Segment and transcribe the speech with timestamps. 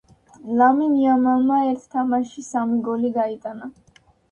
[0.61, 3.73] ლამინ იამალმა ერთ თამაშში სამი გოლი გაიტანა